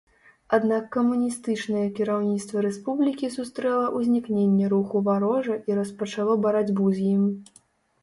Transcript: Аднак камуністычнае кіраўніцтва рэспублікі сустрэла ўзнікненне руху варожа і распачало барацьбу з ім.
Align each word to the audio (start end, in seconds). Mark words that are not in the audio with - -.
Аднак 0.57 0.87
камуністычнае 0.95 1.83
кіраўніцтва 1.99 2.65
рэспублікі 2.67 3.31
сустрэла 3.37 3.85
ўзнікненне 3.99 4.73
руху 4.75 5.05
варожа 5.11 5.63
і 5.71 5.81
распачало 5.83 6.33
барацьбу 6.49 6.93
з 7.01 7.17
ім. 7.17 7.35